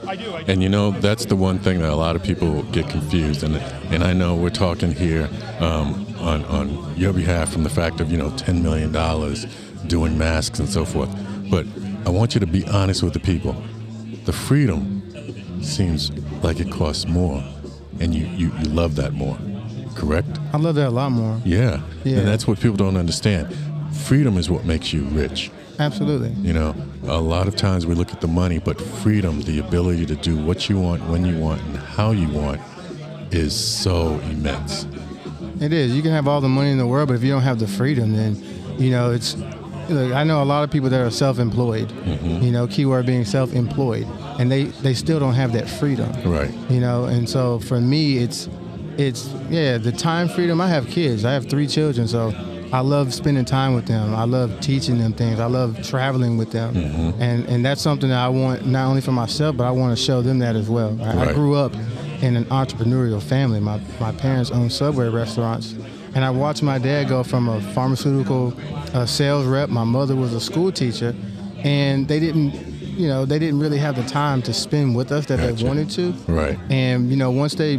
And 0.46 0.62
you 0.62 0.68
know, 0.68 0.92
that's 0.92 1.24
the 1.26 1.38
one 1.38 1.58
thing 1.58 1.80
that 1.80 1.90
a 1.90 1.96
lot 1.96 2.18
of 2.18 2.24
people 2.24 2.64
get 2.64 2.90
confused. 2.90 3.44
And 3.44 3.56
and 3.94 4.04
I 4.04 4.12
know 4.12 4.36
we're 4.36 4.50
talking 4.50 4.92
here 4.92 5.30
um, 5.62 6.06
on 6.20 6.44
on 6.46 6.98
your 6.98 7.14
behalf 7.14 7.54
from 7.54 7.64
the 7.64 7.70
fact 7.70 8.02
of 8.02 8.12
you 8.12 8.18
know 8.18 8.30
ten 8.36 8.62
million 8.62 8.92
dollars 8.92 9.46
doing 9.88 10.18
masks 10.18 10.60
and 10.60 10.68
so 10.68 10.84
forth. 10.84 11.10
But 11.50 11.66
I 12.06 12.10
want 12.10 12.34
you 12.34 12.42
to 12.42 12.48
be 12.48 12.68
honest 12.68 13.04
with 13.04 13.14
the 13.14 13.20
people. 13.22 13.56
The 14.26 14.34
freedom 14.34 15.64
seems 15.64 16.12
like 16.44 16.60
it 16.60 16.70
costs 16.70 17.08
more, 17.08 17.42
and 18.02 18.14
you 18.14 18.26
you, 18.26 18.52
you 18.60 18.66
love 18.66 18.96
that 18.98 19.14
more. 19.14 19.38
Correct? 19.96 20.28
I 20.54 20.58
love 20.58 20.76
that 20.76 20.88
a 20.88 20.92
lot 20.92 21.12
more. 21.12 21.40
Yeah. 21.44 21.82
yeah. 22.04 22.18
And 22.20 22.28
that's 22.28 22.48
what 22.48 22.60
people 22.60 22.78
don't 22.78 22.98
understand. 22.98 23.56
Freedom 23.94 24.38
is 24.38 24.50
what 24.50 24.66
makes 24.66 24.94
you 24.94 25.04
rich. 25.06 25.52
Absolutely. 25.80 26.30
You 26.48 26.54
know, 26.54 26.76
a 27.08 27.20
lot 27.20 27.48
of 27.48 27.56
times 27.56 27.86
we 27.86 27.96
look 27.96 28.12
at 28.12 28.22
the 28.22 28.28
money, 28.28 28.60
but 28.60 28.80
freedom, 28.80 29.42
the 29.42 29.60
ability 29.60 30.06
to 30.08 30.16
do 30.16 30.38
what 30.38 30.70
you 30.70 30.80
want, 30.80 31.04
when 31.10 31.26
you 31.26 31.38
want, 31.40 31.62
and 31.64 31.78
how 31.78 32.12
you 32.12 32.30
want, 32.30 32.62
is 33.32 33.56
so 33.56 34.20
immense. 34.30 34.86
It 35.60 35.74
is. 35.74 35.96
You 35.96 36.02
can 36.02 36.12
have 36.12 36.28
all 36.28 36.42
the 36.42 36.50
money 36.50 36.72
in 36.72 36.78
the 36.78 36.88
world, 36.88 37.08
but 37.08 37.16
if 37.16 37.24
you 37.24 37.32
don't 37.32 37.42
have 37.42 37.60
the 37.60 37.68
freedom, 37.68 38.14
then, 38.14 38.36
you 38.78 38.92
know, 38.92 39.12
it's. 39.12 39.36
Look, 39.90 40.14
I 40.14 40.24
know 40.24 40.42
a 40.42 40.46
lot 40.46 40.64
of 40.64 40.72
people 40.72 40.90
that 40.90 41.02
are 41.02 41.12
self-employed. 41.12 41.90
Mm-hmm. 41.90 42.44
You 42.44 42.52
know, 42.52 42.68
keyword 42.68 43.06
being 43.06 43.26
self-employed, 43.26 44.08
and 44.40 44.50
they 44.50 44.66
they 44.66 44.94
still 44.94 45.20
don't 45.20 45.34
have 45.34 45.52
that 45.54 45.70
freedom. 45.70 46.10
Right. 46.24 46.52
You 46.70 46.80
know, 46.80 47.06
and 47.06 47.28
so 47.28 47.60
for 47.60 47.82
me, 47.82 48.20
it's 48.20 48.48
it's 48.98 49.28
yeah 49.50 49.78
the 49.78 49.92
time 49.92 50.28
freedom. 50.30 50.62
I 50.62 50.68
have 50.68 50.88
kids. 50.88 51.26
I 51.26 51.34
have 51.34 51.50
three 51.50 51.68
children, 51.68 52.08
so 52.08 52.34
I 52.74 52.80
love 52.80 53.14
spending 53.14 53.46
time 53.46 53.74
with 53.74 53.86
them. 53.86 54.16
I 54.16 54.24
love 54.24 54.60
teaching 54.62 54.98
them 54.98 55.14
things. 55.14 55.40
I 55.40 55.46
love 55.46 55.86
traveling 55.86 56.38
with 56.38 56.52
them, 56.52 56.74
mm-hmm. 56.74 57.22
and 57.22 57.46
and 57.48 57.66
that's 57.66 57.82
something 57.82 58.10
that 58.10 58.18
I 58.18 58.30
want 58.30 58.66
not 58.66 58.88
only 58.88 59.02
for 59.02 59.12
myself, 59.12 59.58
but 59.58 59.66
I 59.66 59.72
want 59.72 59.98
to 59.98 60.02
show 60.02 60.22
them 60.22 60.40
that 60.40 60.56
as 60.56 60.70
well. 60.70 60.98
I, 61.02 61.16
right. 61.16 61.28
I 61.30 61.34
grew 61.34 61.56
up 61.56 61.74
in 62.22 62.36
an 62.36 62.46
entrepreneurial 62.46 63.22
family. 63.22 63.60
My 63.60 63.80
my 64.00 64.12
parents 64.12 64.52
owned 64.52 64.72
Subway 64.72 65.10
restaurants, 65.10 65.74
and 66.16 66.24
I 66.24 66.30
watched 66.30 66.64
my 66.64 66.78
dad 66.78 67.10
go 67.10 67.24
from 67.24 67.50
a 67.50 67.60
pharmaceutical 67.74 68.54
uh, 68.94 69.06
sales 69.06 69.46
rep. 69.46 69.70
My 69.70 69.84
mother 69.84 70.16
was 70.16 70.34
a 70.34 70.42
school 70.42 70.72
teacher, 70.72 71.16
and 71.64 72.08
they 72.08 72.20
didn't 72.20 72.72
you 73.02 73.08
know, 73.08 73.26
they 73.26 73.40
didn't 73.40 73.60
really 73.60 73.78
have 73.78 73.96
the 73.96 74.04
time 74.04 74.42
to 74.44 74.54
spend 74.54 74.96
with 74.96 75.12
us 75.12 75.26
that 75.28 75.40
gotcha. 75.40 75.54
they 75.56 75.64
wanted 75.68 75.90
to. 75.92 76.12
Right. 76.28 76.60
And, 76.70 77.10
you 77.10 77.18
know, 77.18 77.32
once 77.32 77.56
they 77.56 77.78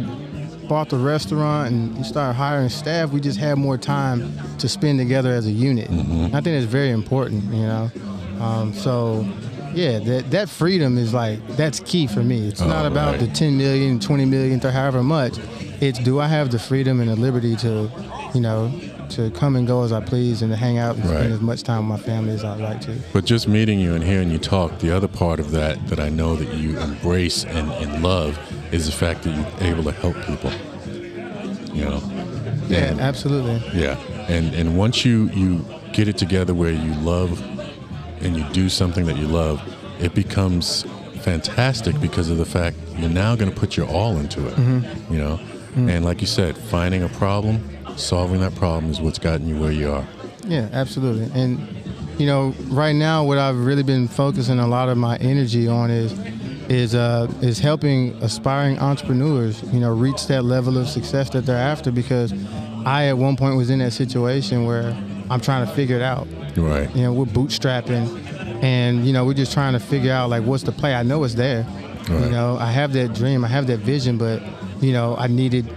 bought 0.67 0.89
the 0.89 0.97
restaurant 0.97 1.71
and 1.71 1.97
we 1.97 2.03
started 2.03 2.33
hiring 2.33 2.69
staff, 2.69 3.11
we 3.11 3.19
just 3.19 3.39
had 3.39 3.57
more 3.57 3.77
time 3.77 4.31
to 4.59 4.67
spend 4.69 4.99
together 4.99 5.31
as 5.31 5.45
a 5.47 5.51
unit. 5.51 5.89
Mm-hmm. 5.89 6.35
I 6.35 6.41
think 6.41 6.55
it's 6.61 6.65
very 6.71 6.89
important, 6.91 7.43
you 7.53 7.61
know. 7.63 7.91
Um, 8.39 8.73
so, 8.73 9.25
yeah, 9.73 9.99
that 9.99 10.31
that 10.31 10.49
freedom 10.49 10.97
is 10.97 11.13
like 11.13 11.45
that's 11.55 11.79
key 11.79 12.07
for 12.07 12.21
me. 12.23 12.47
It's 12.47 12.61
not 12.61 12.85
about 12.85 13.19
the 13.19 13.27
10 13.27 13.57
million, 13.57 13.99
20 13.99 14.25
million, 14.25 14.63
or 14.65 14.71
however 14.71 15.03
much. 15.03 15.37
It's 15.81 15.99
do 15.99 16.19
I 16.19 16.27
have 16.27 16.51
the 16.51 16.59
freedom 16.59 16.99
and 17.01 17.09
the 17.09 17.15
liberty 17.15 17.55
to, 17.57 17.89
you 18.33 18.41
know, 18.41 18.71
to 19.09 19.29
come 19.31 19.55
and 19.55 19.67
go 19.67 19.83
as 19.83 19.91
I 19.91 19.99
please 20.01 20.41
and 20.41 20.51
to 20.51 20.55
hang 20.55 20.77
out 20.77 20.95
and 20.95 21.05
Right. 21.05 21.17
spend 21.19 21.33
as 21.33 21.41
much 21.41 21.63
time 21.63 21.87
with 21.89 21.99
my 21.99 22.05
family 22.05 22.33
as 22.33 22.43
I'd 22.43 22.59
like 22.61 22.81
to. 22.81 22.95
But 23.11 23.25
just 23.25 23.47
meeting 23.47 23.79
you 23.79 23.93
and 23.93 24.03
hearing 24.03 24.31
you 24.31 24.37
talk, 24.37 24.79
the 24.79 24.95
other 24.95 25.07
part 25.07 25.39
of 25.39 25.51
that 25.51 25.85
that 25.87 25.99
I 25.99 26.09
know 26.09 26.35
that 26.35 26.53
you 26.55 26.77
embrace 26.79 27.43
and, 27.43 27.69
and 27.73 28.01
love 28.03 28.39
is 28.73 28.87
the 28.87 28.91
fact 28.91 29.23
that 29.23 29.29
you're 29.35 29.69
able 29.69 29.83
to 29.83 29.91
help 29.91 30.15
people. 30.25 30.51
You 31.73 31.85
know? 31.85 32.01
Yeah, 32.67 32.91
And- 32.91 32.99
absolutely. 32.99 33.61
Yeah, 33.79 33.97
and 34.27 34.53
and 34.53 34.77
once 34.77 35.05
you 35.05 35.29
you 35.33 35.65
get 35.91 36.07
it 36.07 36.17
together 36.17 36.53
where 36.53 36.71
you 36.71 36.93
love 36.95 37.41
and 38.21 38.35
you 38.35 38.43
do 38.51 38.69
something 38.69 39.05
that 39.05 39.17
you 39.17 39.27
love, 39.27 39.61
it 39.99 40.15
becomes 40.15 40.85
fantastic 41.21 41.99
because 42.01 42.29
of 42.29 42.37
the 42.37 42.45
fact 42.45 42.77
you're 42.97 43.09
now 43.09 43.35
going 43.35 43.51
to 43.51 43.59
put 43.59 43.77
your 43.77 43.87
all 43.87 44.17
into 44.17 44.47
it. 44.47 44.55
Mm-hmm. 44.55 45.13
You 45.13 45.19
know, 45.19 45.37
mm-hmm. 45.37 45.89
and 45.89 46.05
like 46.05 46.21
you 46.21 46.27
said, 46.27 46.57
finding 46.57 47.03
a 47.03 47.09
problem, 47.09 47.61
solving 47.97 48.39
that 48.41 48.55
problem 48.55 48.91
is 48.91 48.99
what's 48.99 49.19
gotten 49.19 49.47
you 49.47 49.59
where 49.59 49.71
you 49.71 49.91
are. 49.91 50.05
Yeah, 50.47 50.69
absolutely. 50.71 51.29
And 51.39 51.59
you 52.17 52.27
know, 52.27 52.53
right 52.67 52.95
now, 52.95 53.23
what 53.23 53.37
I've 53.37 53.59
really 53.59 53.83
been 53.83 54.07
focusing 54.07 54.59
a 54.59 54.67
lot 54.67 54.89
of 54.89 54.97
my 54.97 55.17
energy 55.17 55.67
on 55.67 55.89
is 55.91 56.13
is 56.69 56.95
uh, 56.95 57.31
is 57.41 57.59
helping 57.59 58.13
aspiring 58.21 58.79
entrepreneurs, 58.79 59.61
you 59.73 59.79
know, 59.79 59.93
reach 59.93 60.27
that 60.27 60.43
level 60.43 60.77
of 60.77 60.87
success 60.87 61.29
that 61.31 61.45
they're 61.45 61.57
after. 61.57 61.91
Because 61.91 62.33
I, 62.85 63.07
at 63.07 63.17
one 63.17 63.35
point, 63.35 63.57
was 63.57 63.69
in 63.69 63.79
that 63.79 63.91
situation 63.91 64.65
where 64.65 64.95
I'm 65.29 65.41
trying 65.41 65.65
to 65.65 65.73
figure 65.73 65.95
it 65.95 66.01
out. 66.01 66.27
Right. 66.55 66.93
You 66.95 67.03
know, 67.03 67.13
we're 67.13 67.25
bootstrapping, 67.25 68.63
and 68.63 69.05
you 69.05 69.13
know, 69.13 69.25
we're 69.25 69.33
just 69.33 69.53
trying 69.53 69.73
to 69.73 69.79
figure 69.79 70.11
out 70.11 70.29
like 70.29 70.43
what's 70.43 70.63
the 70.63 70.71
play. 70.71 70.93
I 70.93 71.03
know 71.03 71.23
it's 71.23 71.35
there. 71.35 71.65
You 72.09 72.29
know, 72.29 72.57
I 72.59 72.69
have 72.69 72.91
that 72.93 73.13
dream, 73.13 73.45
I 73.45 73.47
have 73.47 73.67
that 73.67 73.79
vision, 73.79 74.17
but 74.17 74.41
you 74.81 74.91
know, 74.91 75.15
I 75.17 75.27
needed 75.27 75.73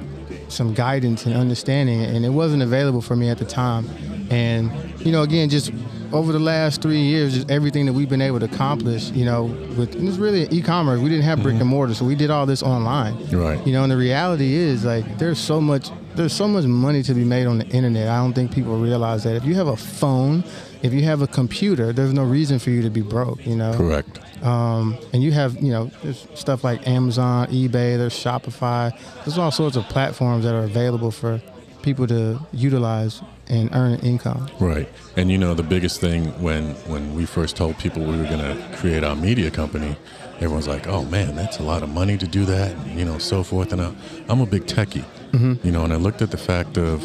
some 0.48 0.74
guidance 0.74 1.24
and 1.24 1.34
understanding, 1.34 2.02
and 2.02 2.24
it 2.24 2.30
wasn't 2.30 2.62
available 2.62 3.00
for 3.00 3.14
me 3.14 3.28
at 3.28 3.38
the 3.38 3.44
time. 3.44 3.88
And 4.28 4.72
you 5.00 5.12
know, 5.12 5.22
again, 5.22 5.48
just 5.48 5.70
over 6.12 6.32
the 6.32 6.38
last 6.38 6.82
three 6.82 7.00
years, 7.00 7.34
just 7.34 7.50
everything 7.50 7.86
that 7.86 7.92
we've 7.92 8.08
been 8.08 8.22
able 8.22 8.38
to 8.40 8.46
accomplish, 8.46 9.10
you 9.10 9.24
know, 9.24 9.44
with 9.44 9.94
and 9.94 10.08
it's 10.08 10.18
really 10.18 10.48
e-commerce. 10.50 11.00
We 11.00 11.08
didn't 11.08 11.24
have 11.24 11.42
brick 11.42 11.60
and 11.60 11.68
mortar, 11.68 11.94
so 11.94 12.04
we 12.04 12.14
did 12.14 12.30
all 12.30 12.46
this 12.46 12.62
online. 12.62 13.14
Right. 13.30 13.64
You 13.66 13.72
know, 13.72 13.82
and 13.82 13.92
the 13.92 13.96
reality 13.96 14.54
is 14.54 14.84
like 14.84 15.18
there's 15.18 15.38
so 15.38 15.60
much 15.60 15.90
there's 16.14 16.32
so 16.32 16.48
much 16.48 16.64
money 16.64 17.02
to 17.02 17.14
be 17.14 17.24
made 17.24 17.46
on 17.46 17.58
the 17.58 17.66
internet. 17.68 18.08
I 18.08 18.16
don't 18.16 18.32
think 18.32 18.52
people 18.52 18.78
realize 18.78 19.24
that. 19.24 19.36
If 19.36 19.44
you 19.44 19.54
have 19.56 19.68
a 19.68 19.76
phone, 19.76 20.44
if 20.82 20.92
you 20.92 21.02
have 21.02 21.22
a 21.22 21.26
computer, 21.26 21.92
there's 21.92 22.12
no 22.12 22.24
reason 22.24 22.58
for 22.58 22.70
you 22.70 22.82
to 22.82 22.90
be 22.90 23.02
broke, 23.02 23.46
you 23.46 23.56
know. 23.56 23.74
Correct. 23.74 24.20
Um, 24.42 24.96
and 25.12 25.22
you 25.22 25.32
have, 25.32 25.56
you 25.56 25.72
know, 25.72 25.90
there's 26.02 26.26
stuff 26.34 26.64
like 26.64 26.86
Amazon, 26.86 27.48
eBay, 27.48 27.96
there's 27.98 28.14
Shopify. 28.14 28.96
There's 29.24 29.38
all 29.38 29.50
sorts 29.50 29.76
of 29.76 29.84
platforms 29.88 30.44
that 30.44 30.54
are 30.54 30.64
available 30.64 31.10
for 31.10 31.40
people 31.86 32.06
to 32.08 32.38
utilize 32.52 33.22
and 33.48 33.70
earn 33.72 33.92
an 33.92 34.00
income. 34.00 34.50
Right. 34.58 34.88
And 35.16 35.30
you 35.30 35.38
know 35.38 35.54
the 35.54 35.62
biggest 35.62 36.00
thing 36.00 36.24
when 36.42 36.74
when 36.92 37.14
we 37.14 37.24
first 37.24 37.56
told 37.56 37.78
people 37.78 38.02
we 38.02 38.18
were 38.18 38.30
going 38.34 38.46
to 38.50 38.76
create 38.76 39.04
our 39.04 39.14
media 39.14 39.50
company, 39.50 39.96
everyone's 40.40 40.66
like, 40.66 40.88
"Oh 40.88 41.04
man, 41.04 41.36
that's 41.36 41.58
a 41.58 41.62
lot 41.62 41.82
of 41.84 41.88
money 41.88 42.18
to 42.18 42.26
do 42.26 42.44
that," 42.44 42.72
and, 42.72 42.98
you 42.98 43.04
know, 43.04 43.18
so 43.18 43.44
forth. 43.44 43.72
And 43.72 43.80
I, 43.80 43.94
I'm 44.28 44.40
a 44.40 44.46
big 44.46 44.66
techie, 44.66 45.04
mm-hmm. 45.30 45.64
you 45.64 45.72
know, 45.72 45.84
and 45.84 45.92
I 45.92 45.96
looked 45.96 46.22
at 46.22 46.32
the 46.32 46.42
fact 46.50 46.76
of 46.76 47.00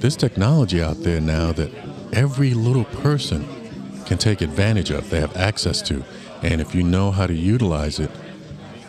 this 0.00 0.16
technology 0.16 0.82
out 0.82 0.98
there 1.06 1.20
now 1.20 1.52
that 1.52 1.70
every 2.14 2.54
little 2.54 2.86
person 3.06 3.46
can 4.06 4.16
take 4.16 4.40
advantage 4.40 4.90
of. 4.90 5.10
They 5.10 5.20
have 5.20 5.36
access 5.36 5.82
to, 5.82 6.02
and 6.42 6.60
if 6.62 6.74
you 6.74 6.82
know 6.82 7.10
how 7.10 7.26
to 7.26 7.34
utilize 7.34 8.00
it, 8.00 8.10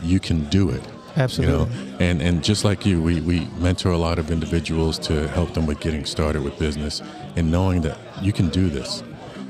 you 0.01 0.19
can 0.21 0.45
do 0.49 0.69
it. 0.69 0.83
Absolutely. 1.17 1.53
You 1.53 1.59
know, 1.59 1.97
and 1.99 2.21
and 2.21 2.43
just 2.43 2.65
like 2.65 2.85
you, 2.85 3.01
we 3.01 3.21
we 3.21 3.47
mentor 3.57 3.91
a 3.91 3.97
lot 3.97 4.19
of 4.19 4.31
individuals 4.31 4.99
to 4.99 5.27
help 5.29 5.53
them 5.53 5.65
with 5.65 5.79
getting 5.79 6.05
started 6.05 6.43
with 6.43 6.57
business 6.59 7.01
and 7.35 7.49
knowing 7.51 7.81
that 7.81 7.97
you 8.21 8.33
can 8.33 8.49
do 8.49 8.69
this. 8.69 9.03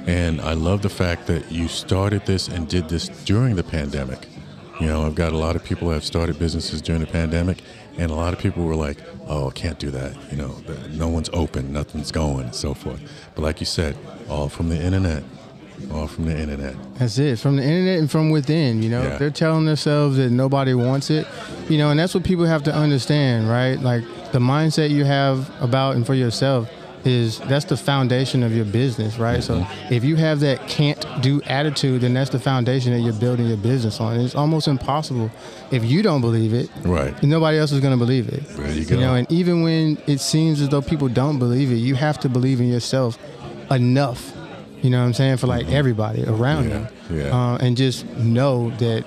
And 0.08 0.40
I 0.42 0.54
love 0.54 0.84
the 0.84 0.90
fact 0.90 1.26
that 1.28 1.52
you 1.52 1.68
started 1.68 2.26
this 2.26 2.48
and 2.48 2.68
did 2.68 2.90
this 2.90 3.08
during 3.26 3.56
the 3.56 3.64
pandemic. 3.64 4.28
You 4.80 4.88
know, 4.88 5.06
I've 5.06 5.16
got 5.16 5.34
a 5.34 5.38
lot 5.38 5.56
of 5.56 5.64
people 5.64 5.88
who 5.88 5.94
have 5.94 6.04
started 6.04 6.38
businesses 6.38 6.82
during 6.82 7.02
the 7.02 7.08
pandemic, 7.08 7.64
and 7.98 8.12
a 8.12 8.16
lot 8.16 8.34
of 8.34 8.40
people 8.40 8.64
were 8.66 8.76
like, 8.76 8.98
"Oh, 9.28 9.48
I 9.50 9.52
can't 9.52 9.80
do 9.80 9.90
that." 9.92 10.14
You 10.32 10.38
know, 10.38 10.56
no 10.92 11.08
one's 11.08 11.30
open, 11.34 11.74
nothing's 11.74 12.12
going, 12.12 12.44
and 12.46 12.56
so 12.56 12.74
forth. 12.74 13.02
But 13.34 13.42
like 13.42 13.60
you 13.60 13.66
said, 13.66 13.96
all 14.30 14.50
from 14.50 14.70
the 14.70 14.80
internet, 14.80 15.24
all 15.91 16.08
from 16.08 16.25
the 16.25 16.38
internet. 16.38 16.75
That's 16.96 17.17
it. 17.17 17.39
From 17.39 17.58
the 17.58 17.63
internet 17.63 18.00
and 18.00 18.10
from 18.10 18.29
within, 18.29 18.82
you 18.82 18.89
know, 18.89 19.03
Yeah. 19.03 19.17
they're 19.17 19.29
telling 19.29 19.65
themselves 19.65 20.17
that 20.17 20.32
nobody 20.32 20.74
wants 20.74 21.10
it, 21.10 21.27
you 21.70 21.77
know, 21.77 21.89
and 21.89 22.00
that's 22.00 22.13
what 22.13 22.24
people 22.24 22.46
have 22.46 22.63
to 22.63 22.74
understand, 22.74 23.50
right? 23.50 23.79
Like 23.82 24.03
the 24.32 24.39
mindset 24.39 24.89
you 24.89 25.05
have 25.05 25.50
about 25.62 25.96
and 25.96 26.05
for 26.05 26.13
yourself 26.13 26.70
is 27.05 27.39
that's 27.41 27.65
the 27.65 27.77
foundation 27.77 28.41
of 28.44 28.55
your 28.55 28.65
business, 28.65 29.20
right? 29.20 29.44
So 29.44 29.60
mm-hmm. 29.60 29.94
if 29.94 30.03
you 30.03 30.15
have 30.15 30.39
that 30.39 30.67
can't 30.67 31.05
do 31.22 31.41
attitude, 31.44 32.01
then 32.01 32.13
that's 32.13 32.32
the 32.32 32.39
foundation 32.39 32.94
that 32.94 33.00
you're 33.00 33.13
building 33.13 33.48
your 33.48 33.58
business 33.58 34.00
on. 34.00 34.20
It's 34.20 34.36
almost 34.36 34.67
impossible 34.67 35.29
if 35.72 35.84
you 35.84 36.01
don't 36.01 36.22
believe 36.22 36.53
it. 36.53 36.70
Right. 36.84 37.22
Nobody 37.22 37.60
else 37.60 37.72
is 37.72 37.79
going 37.79 37.94
to 37.94 38.03
believe 38.03 38.29
it. 38.29 38.48
There 38.50 38.72
you 38.72 38.86
go. 38.86 38.96
you 38.96 39.01
know, 39.01 39.13
and 39.15 39.32
even 39.32 39.62
when 39.62 39.98
it 40.08 40.20
seems 40.20 40.62
as 40.62 40.70
though 40.70 40.82
people 40.82 41.08
don't 41.08 41.38
believe 41.38 41.72
it, 41.72 41.75
you 41.75 41.96
have 41.96 42.20
to 42.22 42.29
believe 42.29 42.60
in 42.60 42.67
yourself 42.67 43.20
enough. 43.70 44.35
You 44.86 44.92
know 44.92 45.00
what 45.00 45.08
I'm 45.08 45.13
saying? 45.13 45.38
For 45.38 45.48
like 45.48 45.68
everybody 45.70 46.24
around 46.25 46.70
Yeah, 46.70 46.88
you. 47.10 47.18
yeah. 47.24 47.36
Uh, 47.36 47.58
and 47.58 47.75
just 47.75 48.06
know 48.18 48.70
that 48.77 49.04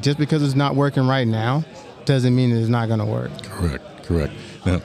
just 0.00 0.16
because 0.16 0.44
it's 0.44 0.54
not 0.54 0.76
working 0.76 1.08
right 1.08 1.26
now 1.26 1.64
doesn't 2.04 2.36
mean 2.36 2.56
it's 2.56 2.68
not 2.68 2.86
going 2.86 3.00
to 3.00 3.04
work. 3.04 3.32
Correct, 3.42 4.04
correct. 4.04 4.32
Now, 4.64 4.80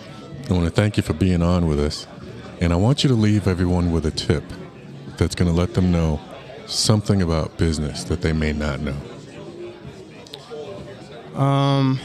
I 0.49 0.53
want 0.53 0.65
to 0.65 0.71
thank 0.71 0.97
you 0.97 1.03
for 1.03 1.13
being 1.13 1.43
on 1.43 1.67
with 1.67 1.79
us. 1.79 2.07
And 2.61 2.73
I 2.73 2.77
want 2.77 3.03
you 3.03 3.09
to 3.09 3.13
leave 3.15 3.47
everyone 3.47 3.91
with 3.91 4.07
a 4.07 4.11
tip 4.11 4.43
that's 5.17 5.35
going 5.35 5.51
to 5.51 5.55
let 5.55 5.75
them 5.75 5.91
know 5.91 6.19
something 6.65 7.21
about 7.21 7.55
business 7.59 8.03
that 8.05 8.23
they 8.23 8.33
may 8.33 8.53
not 8.53 8.79
know. 8.81 8.95
Um, 11.39 11.99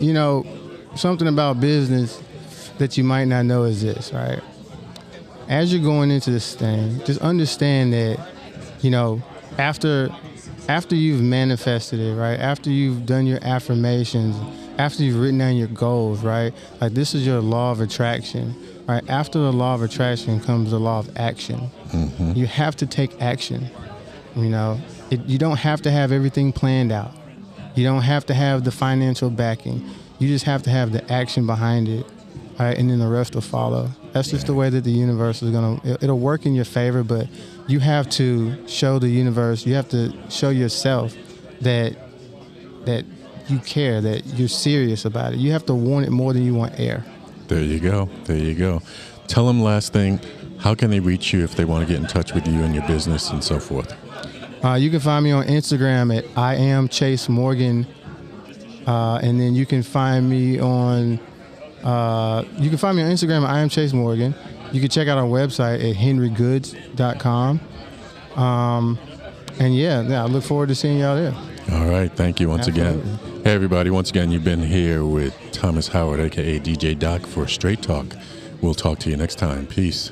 You 0.00 0.12
know, 0.14 0.44
something 0.96 1.28
about 1.28 1.60
business 1.60 2.20
that 2.78 2.98
you 2.98 3.04
might 3.04 3.26
not 3.26 3.44
know 3.44 3.62
is 3.62 3.82
this, 3.82 4.12
right? 4.12 4.40
As 5.48 5.72
you're 5.72 5.82
going 5.82 6.10
into 6.10 6.30
this 6.30 6.54
thing, 6.54 7.04
just 7.04 7.20
understand 7.20 7.92
that, 7.92 8.26
you 8.80 8.90
know, 8.90 9.22
after 9.58 10.10
after 10.68 10.94
you've 10.94 11.20
manifested 11.20 11.98
it, 11.98 12.14
right? 12.14 12.38
After 12.38 12.70
you've 12.70 13.04
done 13.04 13.26
your 13.26 13.40
affirmations, 13.42 14.36
after 14.78 15.02
you've 15.02 15.18
written 15.18 15.38
down 15.38 15.56
your 15.56 15.68
goals, 15.68 16.22
right? 16.22 16.54
Like 16.80 16.92
this 16.92 17.14
is 17.14 17.26
your 17.26 17.40
law 17.40 17.72
of 17.72 17.80
attraction, 17.80 18.54
right? 18.86 19.08
After 19.10 19.38
the 19.38 19.52
law 19.52 19.74
of 19.74 19.82
attraction 19.82 20.40
comes 20.40 20.70
the 20.70 20.78
law 20.78 21.00
of 21.00 21.16
action. 21.16 21.70
Mm-hmm. 21.88 22.32
You 22.34 22.46
have 22.46 22.76
to 22.76 22.86
take 22.86 23.20
action. 23.20 23.68
You 24.36 24.48
know, 24.48 24.80
it, 25.10 25.20
you 25.26 25.38
don't 25.38 25.58
have 25.58 25.82
to 25.82 25.90
have 25.90 26.12
everything 26.12 26.52
planned 26.52 26.92
out. 26.92 27.12
You 27.74 27.84
don't 27.84 28.02
have 28.02 28.26
to 28.26 28.34
have 28.34 28.64
the 28.64 28.70
financial 28.70 29.30
backing. 29.30 29.88
You 30.18 30.28
just 30.28 30.44
have 30.44 30.62
to 30.62 30.70
have 30.70 30.92
the 30.92 31.10
action 31.12 31.46
behind 31.46 31.88
it, 31.88 32.06
right? 32.58 32.76
And 32.78 32.90
then 32.90 32.98
the 32.98 33.08
rest 33.08 33.34
will 33.34 33.42
follow. 33.42 33.88
That's 34.12 34.30
just 34.30 34.46
the 34.46 34.54
way 34.54 34.68
that 34.70 34.84
the 34.84 34.90
universe 34.90 35.42
is 35.42 35.50
gonna. 35.50 35.80
it- 35.84 36.02
It'll 36.02 36.18
work 36.18 36.46
in 36.46 36.54
your 36.54 36.64
favor, 36.64 37.02
but 37.02 37.26
you 37.66 37.80
have 37.80 38.08
to 38.10 38.54
show 38.66 38.98
the 38.98 39.08
universe. 39.08 39.64
You 39.66 39.74
have 39.74 39.88
to 39.90 40.12
show 40.28 40.50
yourself 40.50 41.14
that 41.60 41.96
that 42.84 43.04
you 43.48 43.58
care, 43.58 44.00
that 44.00 44.26
you're 44.38 44.48
serious 44.48 45.04
about 45.04 45.32
it. 45.34 45.38
You 45.38 45.52
have 45.52 45.64
to 45.66 45.74
want 45.74 46.06
it 46.06 46.10
more 46.10 46.32
than 46.32 46.44
you 46.44 46.54
want 46.54 46.78
air. 46.78 47.04
There 47.48 47.62
you 47.62 47.78
go. 47.80 48.08
There 48.24 48.36
you 48.36 48.54
go. 48.54 48.82
Tell 49.28 49.46
them 49.46 49.62
last 49.62 49.92
thing. 49.92 50.20
How 50.58 50.74
can 50.74 50.90
they 50.90 51.00
reach 51.00 51.32
you 51.32 51.42
if 51.44 51.54
they 51.56 51.64
want 51.64 51.86
to 51.86 51.92
get 51.92 52.00
in 52.00 52.06
touch 52.08 52.34
with 52.34 52.46
you 52.46 52.60
and 52.62 52.74
your 52.74 52.86
business 52.86 53.30
and 53.30 53.42
so 53.42 53.58
forth? 53.58 53.92
Uh, 54.64 54.74
you 54.74 54.90
can 54.90 55.00
find 55.00 55.24
me 55.24 55.32
on 55.32 55.44
Instagram 55.46 56.16
at 56.16 56.24
I 56.36 56.54
am 56.54 56.88
Chase 56.88 57.28
Morgan, 57.28 57.84
uh, 58.86 59.16
and 59.22 59.40
then 59.40 59.54
you 59.54 59.66
can 59.66 59.82
find 59.82 60.28
me 60.28 60.60
on 60.60 61.18
uh, 61.84 62.44
you 62.56 62.68
can 62.68 62.78
find 62.78 62.96
me 62.96 63.02
on 63.02 63.10
Instagram 63.10 63.44
at 63.44 63.50
I 63.50 63.60
am 63.60 63.68
Chase 63.68 63.92
Morgan. 63.92 64.34
You 64.72 64.80
can 64.80 64.88
check 64.88 65.08
out 65.08 65.18
our 65.18 65.26
website 65.26 65.88
at 65.88 65.96
henrygoods.com. 65.96 67.60
Um, 68.36 68.98
and 69.58 69.76
yeah, 69.76 70.02
yeah, 70.02 70.22
I 70.22 70.26
look 70.26 70.44
forward 70.44 70.68
to 70.68 70.74
seeing 70.74 70.98
y'all 71.00 71.16
there. 71.16 71.34
All 71.72 71.86
right. 71.86 72.10
Thank 72.10 72.40
you 72.40 72.48
once 72.48 72.66
again. 72.66 73.00
Hey, 73.44 73.52
everybody. 73.52 73.90
Once 73.90 74.10
again, 74.10 74.30
you've 74.30 74.44
been 74.44 74.62
here 74.62 75.04
with 75.04 75.36
Thomas 75.52 75.88
Howard, 75.88 76.20
aka 76.20 76.58
DJ 76.58 76.98
Doc, 76.98 77.26
for 77.26 77.46
Straight 77.46 77.82
Talk. 77.82 78.06
We'll 78.60 78.74
talk 78.74 78.98
to 79.00 79.10
you 79.10 79.16
next 79.16 79.36
time. 79.36 79.66
Peace. 79.66 80.10